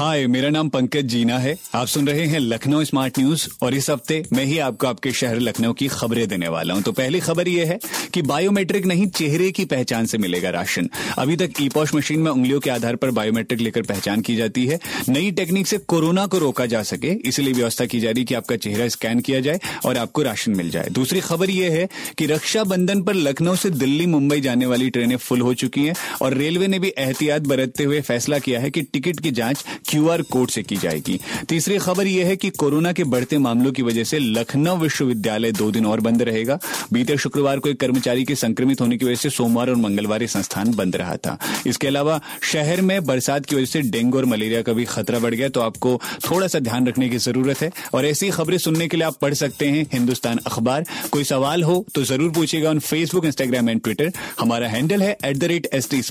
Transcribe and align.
हाय, 0.00 0.26
मेरा 0.26 0.48
नाम 0.48 0.68
पंकज 0.68 1.04
जीना 1.04 1.38
है। 1.38 1.54
आप 1.74 1.86
सुन 1.86 2.06
रहे 2.08 2.24
हैं 2.26 2.38
लखनऊ 2.38 2.84
स्मार्ट 2.84 3.18
न्यूज़ 3.18 3.46
और 3.62 3.74
इस 3.74 3.88
हफ़्ते 3.90 4.22
मैं 4.32 4.44
ही 4.44 4.58
आपको 4.58 4.86
आपके 4.86 5.10
शहर 5.12 5.40
लखनऊ 5.40 5.72
की 5.72 5.88
खबरें 5.88 6.26
देने 6.28 6.48
वाला 6.48 6.74
हूँ। 6.74 6.82
तो 6.82 6.92
पहली 6.92 7.20
खबर 7.20 7.48
यह 7.48 7.68
है 7.68 7.78
कि 8.14 8.22
बायोमेट्रिक 8.22 8.86
नहीं, 8.86 9.06
चेहरे 9.06 9.50
की 9.50 9.64
पहचान 9.64 10.06
से 10.06 10.18
मिलेगा 10.18 10.50
राशन। 10.50 10.88
अभी 11.18 11.36
तक 11.36 11.60
ई 11.60 11.68
पॉश 11.68 11.94
मशीन 11.94 12.20
में 12.20 12.30
उंगलियों 12.30 12.60
के 12.60 12.70
आधार 12.70 12.96
पर 12.96 13.10
बायोमेट्रिक 13.10 13.60
लेकर 13.60 13.82
पहचान 13.82 14.20
की 14.20 14.36
जाती 14.36 14.66
है। 14.66 14.78
नई 15.08 15.30
टेक्निक 15.30 15.66
से 15.66 15.78
कोरोना 15.78 16.26
को 16.26 16.38
रोका 16.38 16.66
जा 16.66 16.82
सके, 16.82 17.12
इसलिए 17.28 17.52
व्यवस्था 17.52 17.86
की 17.86 18.00
जा 18.00 18.10
रही 18.10 18.24
कि 18.24 18.34
आपका 18.34 18.56
चेहरा 18.56 18.88
स्कैन 18.88 19.20
किया 19.20 19.40
जाए 19.40 19.60
और 19.86 19.98
आपको 19.98 20.22
राशन 20.22 20.56
मिल 20.56 20.70
जाए। 20.70 20.88
दूसरी 20.90 21.20
खबर 21.20 21.50
यह 21.50 21.72
है 21.72 21.88
कि 22.18 22.26
रक्षाबंधन 22.26 23.02
पर 23.02 23.14
लखनऊ 23.14 23.56
से 23.56 23.70
दिल्ली, 23.70 24.06
मुंबई 24.06 24.40
जाने 24.40 24.66
वाली 24.66 24.90
ट्रेनें 24.90 25.16
फुल 25.18 25.40
हो 25.40 25.54
चुकी 25.54 25.86
हैं 25.86 25.94
और 26.22 26.34
रेलवे 26.34 26.68
ने 26.68 26.78
भी 26.78 26.92
एहतियात 26.98 27.42
बरतते 27.42 27.84
हुए 27.84 28.00
फैसला 28.00 28.38
किया 28.38 28.60
है 28.60 28.70
कि 28.70 28.82
टिकट 28.82 29.20
की 29.20 29.30
जाँच 29.32 29.64
क्यूआर 29.90 30.22
कोड 30.22 30.50
से 30.50 30.62
की 30.62 30.76
जाएगी। 30.76 31.18
तीसरी 31.48 31.78
खबर 31.78 32.06
यह 32.06 32.26
है 32.26 32.36
कि 32.36 32.50
कोरोना 32.52 32.92
के 32.92 33.04
बढ़ते 33.06 33.38
मामलों 33.38 33.72
की 33.72 33.82
वजह 33.82 34.04
से 34.04 34.18
लखनऊ 34.18 34.76
विश्वविद्यालय 34.78 35.52
दो 35.52 35.70
दिन 35.70 35.86
और 35.86 36.00
बंद 36.00 36.22
रहेगा। 36.22 36.58
बीते 36.92 37.16
शुक्रवार 37.18 37.58
को 37.58 37.68
एक 37.68 37.80
कर्मचारी 37.80 38.24
के 38.24 38.34
संक्रमित 38.36 38.80
होने 38.80 38.96
की 38.98 39.04
वजह 39.04 39.14
से 39.16 39.30
सोमवार 39.30 39.70
और 39.70 39.76
मंगलवार 39.76 40.26
संस्थान 40.28 40.72
बंद 40.74 40.96
रहा 40.96 41.16
था। 41.16 41.36
इसके 41.66 41.86
अलावा 41.86 42.20
शहर 42.42 42.80
में 42.82 43.04
बरसात 43.06 43.46
की 43.46 43.56
वजह 43.56 43.64
से 43.66 43.80
डेंगू 43.82 44.18
और 44.18 44.24
मलेरिया 44.24 44.62
का 44.62 44.72
भी 44.72 44.84
खतरा 44.84 45.18
बढ़ 45.18 45.34
गया 45.34 45.48
तो 45.48 45.60
आपको 45.60 46.00
थोड़ा 46.30 46.46
सा 46.46 46.58
ध्यान 46.58 46.86
रखने 46.88 47.08
की 47.08 47.18
ज़रूरत 47.18 47.60
है। 47.62 47.70
और 47.94 48.06
ऐसी 48.06 48.30
खबरें 48.30 48.58
सुनने 48.58 48.88
के 48.88 48.96
लिए 48.96 49.06
आप 49.06 49.16
पढ़ 49.22 49.34
सकते 49.34 49.68
हैं 49.68 49.86
हिंदुस्तान 49.92 50.38
अखबार। 50.46 50.84
कोई 51.10 51.24
सवाल 51.24 51.62
हो 51.62 51.84
तो 51.94 52.04
ज़रूर 52.04 52.30
पूछेगा 52.32 52.70
on 52.70 52.78
Facebook 52.80 53.24
Instagram 53.24 53.68
and 53.70 53.82
Twitter 53.82 54.12
हमारा 54.40 54.68
हैंडल 54.68 55.02
है 55.02 55.16
at 55.24 55.36
the 55.36 55.44
rate 55.44 55.68
S 55.72 55.88
T 55.90 56.02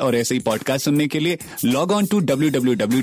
और 0.00 0.16
ऐसे 0.16 0.34
ही 0.34 0.40
पॉडकास्ट 0.40 0.84
सुनने 0.84 1.06
के 1.08 1.18
लिए 1.18 1.38
log 1.64 1.92
on 1.92 2.06
to 2.06 2.20
W 2.20 2.50
W 2.50 2.74
W 2.74 3.02